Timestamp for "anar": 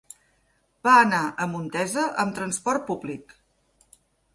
1.01-1.21